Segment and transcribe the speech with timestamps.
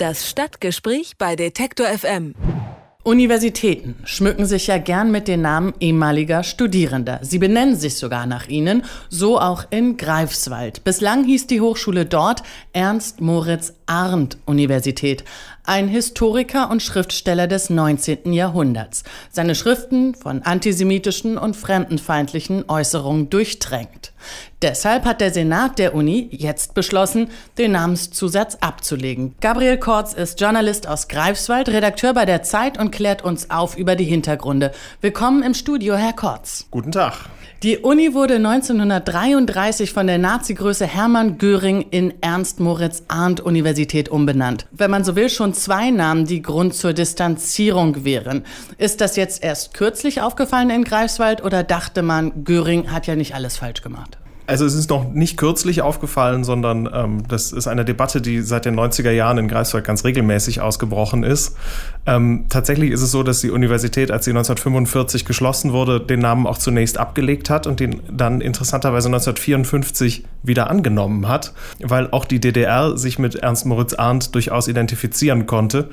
[0.00, 2.34] Das Stadtgespräch bei Detektor FM.
[3.02, 7.18] Universitäten schmücken sich ja gern mit den Namen ehemaliger Studierender.
[7.20, 10.84] Sie benennen sich sogar nach ihnen, so auch in Greifswald.
[10.84, 12.42] Bislang hieß die Hochschule dort
[12.72, 15.24] Ernst Moritz Arndt Universität,
[15.64, 18.32] ein Historiker und Schriftsteller des 19.
[18.32, 19.02] Jahrhunderts.
[19.30, 24.12] Seine Schriften von antisemitischen und fremdenfeindlichen Äußerungen durchtränkt.
[24.62, 29.34] Deshalb hat der Senat der Uni jetzt beschlossen, den Namenszusatz abzulegen.
[29.40, 33.96] Gabriel Kortz ist Journalist aus Greifswald, Redakteur bei der Zeit und klärt uns auf über
[33.96, 34.70] die Hintergründe.
[35.00, 36.66] Willkommen im Studio, Herr Kortz.
[36.70, 37.14] Guten Tag.
[37.62, 44.66] Die Uni wurde 1933 von der Nazi-Größe Hermann Göring in Ernst-Moritz-Arndt-Universität umbenannt.
[44.70, 48.44] Wenn man so will, schon zwei Namen, die Grund zur Distanzierung wären.
[48.78, 53.34] Ist das jetzt erst kürzlich aufgefallen in Greifswald oder dachte man, Göring hat ja nicht
[53.34, 54.18] alles falsch gemacht?
[54.50, 58.64] Also es ist noch nicht kürzlich aufgefallen, sondern ähm, das ist eine Debatte, die seit
[58.64, 61.56] den 90er Jahren in Greifswald ganz regelmäßig ausgebrochen ist.
[62.04, 66.48] Ähm, tatsächlich ist es so, dass die Universität, als sie 1945 geschlossen wurde, den Namen
[66.48, 72.40] auch zunächst abgelegt hat und den dann interessanterweise 1954 wieder angenommen hat, weil auch die
[72.40, 75.90] DDR sich mit Ernst Moritz Arndt durchaus identifizieren konnte.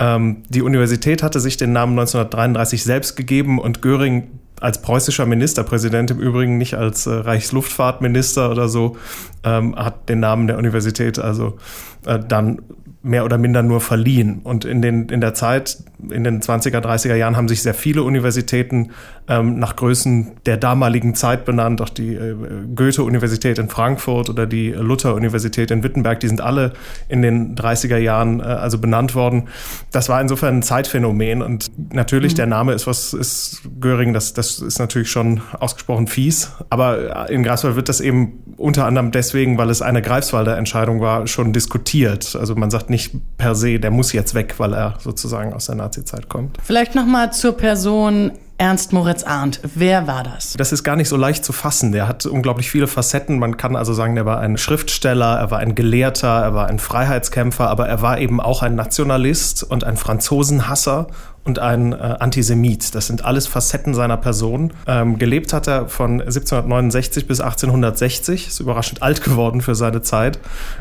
[0.00, 6.10] Ähm, die Universität hatte sich den Namen 1933 selbst gegeben und Göring als preußischer Ministerpräsident,
[6.10, 8.96] im Übrigen nicht als äh, Reichsluftfahrtminister oder so,
[9.44, 11.58] ähm, hat den Namen der Universität also
[12.06, 12.60] äh, dann
[13.02, 14.40] mehr oder minder nur verliehen.
[14.44, 15.78] Und in, den, in der Zeit,
[16.10, 18.90] in den 20er, 30er Jahren haben sich sehr viele Universitäten
[19.30, 21.80] ähm, nach Größen der damaligen Zeit benannt.
[21.80, 22.34] Auch die äh,
[22.74, 26.72] Goethe-Universität in Frankfurt oder die Luther-Universität in Wittenberg, die sind alle
[27.08, 29.44] in den 30er Jahren äh, also benannt worden.
[29.92, 31.42] Das war insofern ein Zeitphänomen.
[31.42, 32.36] Und natürlich, mhm.
[32.38, 36.50] der Name ist was, ist Göring, das, das ist natürlich schon ausgesprochen fies.
[36.68, 41.28] Aber in Greifswald wird das eben unter anderem deswegen, weil es eine Greifswalder Entscheidung war,
[41.28, 42.34] schon diskutiert.
[42.34, 45.76] Also man sagt nicht per se, der muss jetzt weg, weil er sozusagen aus der
[45.76, 46.58] Nazi-Zeit kommt.
[46.64, 49.60] Vielleicht nochmal zur Person Ernst Moritz Arndt.
[49.74, 50.52] Wer war das?
[50.52, 51.92] Das ist gar nicht so leicht zu fassen.
[51.92, 53.38] Der hat unglaublich viele Facetten.
[53.38, 56.78] Man kann also sagen, er war ein Schriftsteller, er war ein Gelehrter, er war ein
[56.78, 61.06] Freiheitskämpfer, aber er war eben auch ein Nationalist und ein Franzosenhasser
[61.44, 62.94] und ein äh, Antisemit.
[62.94, 64.72] Das sind alles Facetten seiner Person.
[64.86, 70.38] Ähm, gelebt hat er von 1769 bis 1860, ist überraschend alt geworden für seine Zeit.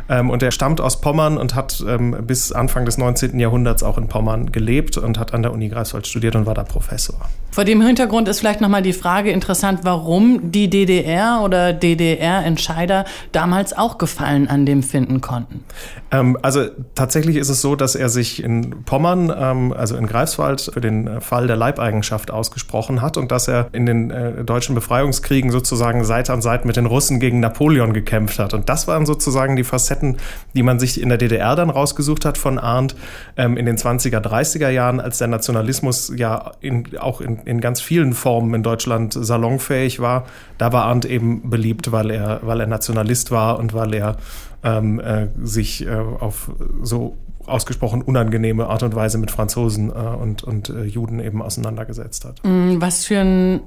[0.10, 3.40] Ähm, und er stammt aus Pommern und hat ähm, bis Anfang des 19.
[3.40, 6.64] Jahrhunderts auch in Pommern gelebt und hat an der Uni Greifswald studiert und war da
[6.64, 7.16] Professor.
[7.52, 13.76] Vor dem Hintergrund ist vielleicht nochmal die Frage interessant, warum die DDR oder DDR-Entscheider damals
[13.78, 15.64] auch Gefallen an dem finden konnten.
[16.12, 16.66] Ähm, also
[16.96, 21.08] tatsächlich ist es so, dass er sich in Pommern, ähm, also in Greifswald, für den
[21.08, 26.04] äh, Fall der Leibeigenschaft ausgesprochen hat und dass er in den äh, deutschen Befreiungskriegen sozusagen
[26.04, 28.54] Seite an Seite mit den Russen gegen Napoleon gekämpft hat.
[28.54, 30.18] Und das waren sozusagen die Facetten,
[30.56, 32.96] die man sich in der DDR dann rausgesucht hat von Arndt
[33.38, 37.82] ähm, in den 20er, 30er Jahren, als der Nationalismus ja in, auch in, in ganz
[37.82, 40.26] vielen Formen in Deutschland salonfähig war.
[40.58, 44.18] Da war Arndt eben beliebt, weil er, weil er Nationalist war und weil er
[44.64, 46.52] ähm, äh, sich äh, auf
[46.82, 47.18] so
[47.50, 52.42] ausgesprochen unangenehme Art und Weise mit Franzosen äh, und, und äh, Juden eben auseinandergesetzt hat.
[52.44, 53.62] Mm, was für ein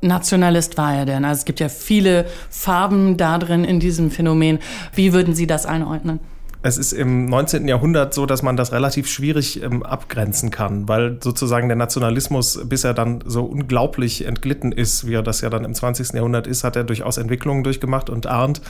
[0.00, 1.24] Nationalist war er denn?
[1.24, 4.58] Also es gibt ja viele Farben da drin in diesem Phänomen.
[4.94, 6.20] Wie würden Sie das einordnen?
[6.62, 7.66] es ist im 19.
[7.66, 12.84] Jahrhundert so, dass man das relativ schwierig ähm, abgrenzen kann, weil sozusagen der Nationalismus, bis
[12.84, 16.12] er dann so unglaublich entglitten ist, wie er das ja dann im 20.
[16.14, 18.62] Jahrhundert ist, hat er durchaus Entwicklungen durchgemacht und Arndt,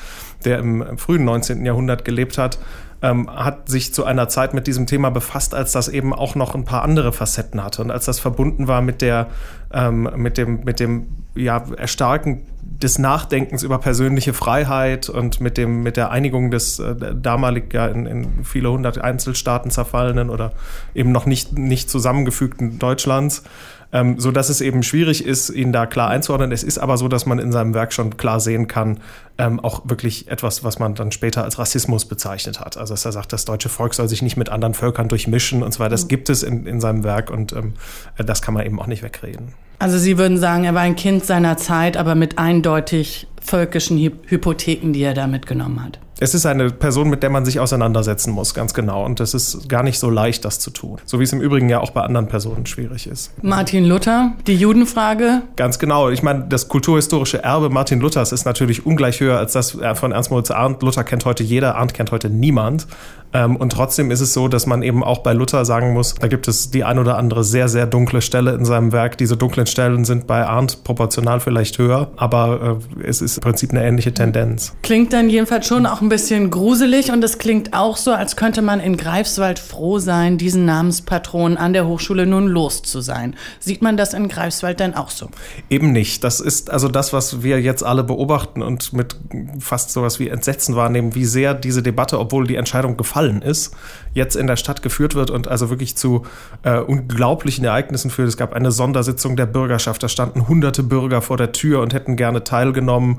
[0.44, 1.66] der im frühen 19.
[1.66, 2.58] Jahrhundert gelebt hat,
[3.02, 6.54] ähm, hat sich zu einer Zeit mit diesem Thema befasst, als das eben auch noch
[6.54, 9.26] ein paar andere Facetten hatte und als das verbunden war mit der,
[9.72, 15.82] ähm, mit dem, mit dem ja, Erstarken des Nachdenkens über persönliche Freiheit und mit dem
[15.82, 20.52] mit der Einigung des äh, damalig ja in, in viele hundert Einzelstaaten zerfallenen oder
[20.94, 23.44] eben noch nicht nicht zusammengefügten Deutschlands
[23.92, 26.50] ähm, so dass es eben schwierig ist, ihn da klar einzuordnen.
[26.50, 29.00] Es ist aber so, dass man in seinem Werk schon klar sehen kann,
[29.42, 32.76] ähm, auch wirklich etwas, was man dann später als Rassismus bezeichnet hat.
[32.76, 35.72] Also dass er sagt, das deutsche Volk soll sich nicht mit anderen Völkern durchmischen und
[35.72, 36.08] zwar das mhm.
[36.08, 37.74] gibt es in, in seinem Werk und ähm,
[38.16, 39.54] das kann man eben auch nicht wegreden.
[39.80, 44.92] Also Sie würden sagen, er war ein Kind seiner Zeit, aber mit eindeutig völkischen Hypotheken,
[44.92, 45.98] die er da mitgenommen hat.
[46.20, 49.04] Es ist eine Person, mit der man sich auseinandersetzen muss, ganz genau.
[49.04, 50.98] Und es ist gar nicht so leicht, das zu tun.
[51.04, 53.32] So wie es im Übrigen ja auch bei anderen Personen schwierig ist.
[53.42, 55.42] Martin Luther, die Judenfrage.
[55.56, 56.10] Ganz genau.
[56.10, 60.30] Ich meine, das kulturhistorische Erbe Martin Luthers ist natürlich ungleich höher als das von Ernst
[60.30, 60.80] Moritz Arndt.
[60.82, 62.86] Luther kennt heute jeder, Arndt kennt heute niemand.
[63.32, 66.28] Ähm, und trotzdem ist es so, dass man eben auch bei Luther sagen muss, da
[66.28, 69.18] gibt es die ein oder andere sehr, sehr dunkle Stelle in seinem Werk.
[69.18, 73.70] Diese dunklen Stellen sind bei Arndt proportional vielleicht höher, aber äh, es ist im Prinzip
[73.70, 74.74] eine ähnliche Tendenz.
[74.82, 78.62] Klingt dann jedenfalls schon auch ein bisschen gruselig und es klingt auch so, als könnte
[78.62, 83.36] man in Greifswald froh sein, diesen Namenspatron an der Hochschule nun los zu sein.
[83.60, 85.28] Sieht man das in Greifswald denn auch so?
[85.70, 86.24] Eben nicht.
[86.24, 89.16] Das ist also das, was wir jetzt alle beobachten und mit
[89.58, 93.76] fast sowas wie Entsetzen wahrnehmen, wie sehr diese Debatte, obwohl die Entscheidung gefallen ist,
[94.14, 96.26] jetzt in der Stadt geführt wird und also wirklich zu
[96.62, 98.28] äh, unglaublichen Ereignissen führt.
[98.28, 102.16] Es gab eine Sondersitzung der Bürgerschaft, da standen hunderte Bürger vor der Tür und hätten
[102.16, 103.18] gerne teilgenommen.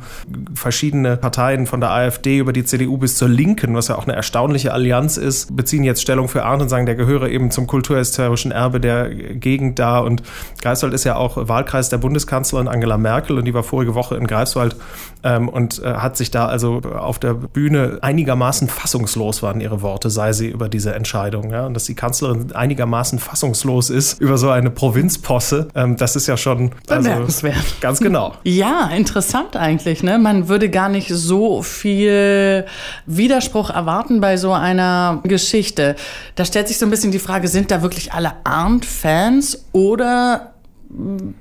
[0.53, 4.15] Verschiedene Parteien von der AfD über die CDU bis zur Linken, was ja auch eine
[4.15, 8.51] erstaunliche Allianz ist, beziehen jetzt Stellung für Arndt und sagen, der gehöre eben zum kulturhistorischen
[8.51, 9.99] Erbe der Gegend da.
[9.99, 10.23] Und
[10.61, 14.27] Greifswald ist ja auch Wahlkreis der Bundeskanzlerin Angela Merkel und die war vorige Woche in
[14.27, 14.75] Greifswald
[15.23, 19.92] ähm, und äh, hat sich da also auf der Bühne einigermaßen fassungslos waren ihre Worte,
[20.01, 21.51] sei sie über diese Entscheidung.
[21.51, 21.65] Ja?
[21.65, 26.37] Und dass die Kanzlerin einigermaßen fassungslos ist über so eine Provinzposse, ähm, das ist ja
[26.37, 27.81] schon also, bemerkenswert.
[27.81, 28.33] Ganz genau.
[28.43, 30.03] Ja, interessant eigentlich.
[30.03, 30.19] Ne?
[30.19, 32.65] Man würde gar nicht so viel
[33.05, 35.95] Widerspruch erwarten bei so einer Geschichte.
[36.35, 40.53] Da stellt sich so ein bisschen die Frage, sind da wirklich alle Arndt-Fans oder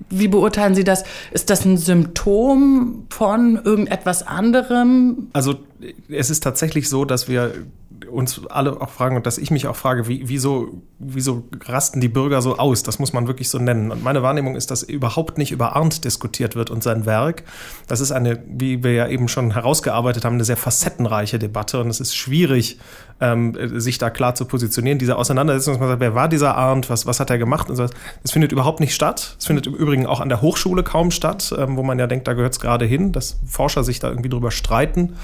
[0.08, 1.04] wie beurteilen Sie das?
[1.31, 5.28] Ist das ein Symptom von irgendetwas anderem?
[5.32, 5.56] Also
[6.08, 7.52] es ist tatsächlich so, dass wir
[8.12, 12.09] uns alle auch fragen und dass ich mich auch frage, wie, wieso, wieso rasten die
[12.09, 12.82] Bürger so aus?
[12.82, 13.91] Das muss man wirklich so nennen.
[13.91, 17.44] Und meine Wahrnehmung ist, dass überhaupt nicht über Arndt diskutiert wird und sein Werk.
[17.88, 21.88] Das ist eine, wie wir ja eben schon herausgearbeitet haben, eine sehr facettenreiche Debatte und
[21.88, 22.79] es ist schwierig,
[23.20, 24.99] ähm, sich da klar zu positionieren.
[24.99, 27.76] Diese Auseinandersetzung, dass man sagt, wer war dieser Arndt, was, was hat er gemacht und
[27.76, 27.87] so.
[28.23, 29.37] Das findet überhaupt nicht statt.
[29.38, 32.26] Es findet im Übrigen auch an der Hochschule kaum statt, ähm, wo man ja denkt,
[32.29, 35.14] da gehört es gerade hin, dass Forscher sich da irgendwie drüber streiten.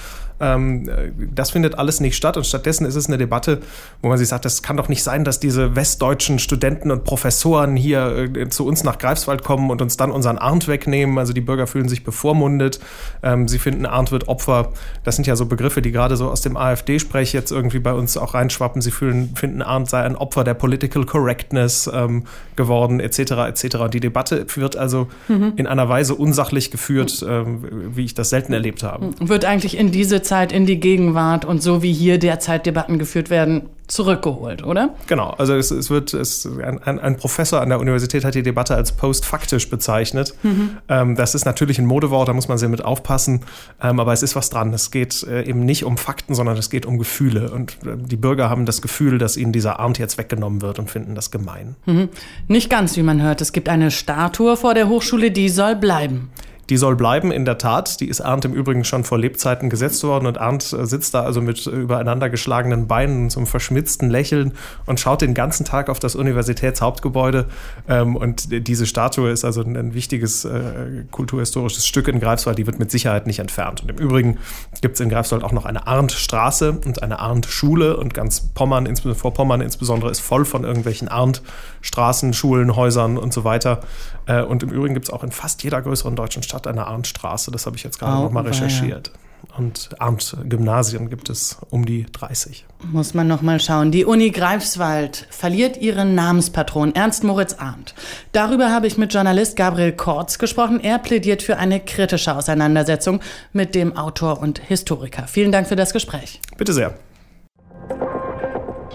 [0.41, 0.89] Ähm,
[1.35, 3.61] das findet alles nicht statt und stattdessen ist es eine Debatte,
[4.03, 7.77] wo man sich sagt, das kann doch nicht sein, dass diese westdeutschen Studenten und Professoren
[7.77, 11.19] hier äh, zu uns nach Greifswald kommen und uns dann unseren Arndt wegnehmen.
[11.19, 12.81] Also die Bürger fühlen sich bevormundet.
[13.23, 14.73] Ähm, sie finden, Arndt wird Opfer.
[15.05, 18.17] Das sind ja so Begriffe, die gerade so aus dem AfD-Sprech jetzt irgendwie bei uns
[18.17, 18.81] auch reinschwappen.
[18.83, 22.25] Sie fühlen, finden, Arndt sei ein Opfer der Political Correctness ähm,
[22.57, 23.19] geworden, etc.
[23.49, 23.77] etc.
[23.77, 25.55] Und die Debatte wird also mhm.
[25.57, 27.65] in einer Weise unsachlich geführt, ähm,
[27.95, 29.11] wie ich das selten erlebt habe.
[29.21, 33.31] Wird eigentlich in diese Zeit in die Gegenwart und so wie hier derzeit Debatten geführt
[33.31, 34.91] werden, zurückgeholt, oder?
[35.07, 38.75] Genau, also es, es wird, es, ein, ein, Professor an der Universität hat die Debatte
[38.75, 40.35] als postfaktisch bezeichnet.
[40.43, 40.77] Mhm.
[40.91, 43.41] Ähm, das ist natürlich ein Modewort, da muss man sehr mit aufpassen,
[43.83, 44.75] ähm, aber es ist was dran.
[44.75, 48.17] Es geht äh, eben nicht um Fakten, sondern es geht um Gefühle und äh, die
[48.17, 51.77] Bürger haben das Gefühl, dass ihnen dieser Arndt jetzt weggenommen wird und finden das gemein.
[51.87, 52.11] Mhm.
[52.47, 53.41] Nicht ganz, wie man hört.
[53.41, 56.31] Es gibt eine Statue vor der Hochschule, die soll bleiben.
[56.71, 58.01] Die soll bleiben, in der Tat.
[58.01, 61.23] Die ist Arndt im Übrigen schon vor Lebzeiten gesetzt worden und Arndt äh, sitzt da
[61.23, 64.53] also mit übereinander geschlagenen Beinen, zum verschmitzten Lächeln
[64.87, 67.47] und schaut den ganzen Tag auf das Universitätshauptgebäude.
[67.89, 72.59] Ähm, und diese Statue ist also ein wichtiges äh, kulturhistorisches Stück in Greifswald.
[72.59, 73.83] Die wird mit Sicherheit nicht entfernt.
[73.83, 74.39] Und im Übrigen
[74.81, 79.19] gibt es in Greifswald auch noch eine Arndt-Straße und eine Arndt-Schule und ganz Pommern, insbesondere
[79.19, 83.81] Vorpommern insbesondere, ist voll von irgendwelchen Arndt-Straßen, Schulen, Häusern und so weiter.
[84.27, 87.51] Äh, und im Übrigen gibt es auch in fast jeder größeren deutschen Stadt eine Arndtstraße.
[87.51, 89.13] Das habe ich jetzt gerade oh, nochmal recherchiert.
[89.57, 92.65] Und Arndt-Gymnasien gibt es um die 30.
[92.93, 93.91] Muss man nochmal schauen.
[93.91, 97.95] Die Uni Greifswald verliert ihren Namenspatron Ernst Moritz Arndt.
[98.33, 100.81] Darüber habe ich mit Journalist Gabriel Kortz gesprochen.
[100.81, 103.21] Er plädiert für eine kritische Auseinandersetzung
[103.53, 105.27] mit dem Autor und Historiker.
[105.27, 106.41] Vielen Dank für das Gespräch.
[106.57, 106.95] Bitte sehr.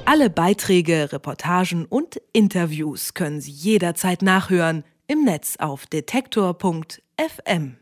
[0.06, 7.03] Alle Beiträge, Reportagen und Interviews können Sie jederzeit nachhören im Netz auf detektor.fm.
[7.18, 7.78] FM.